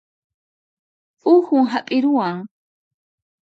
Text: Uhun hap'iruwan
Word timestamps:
Uhun 1.33 1.65
hap'iruwan 1.73 2.37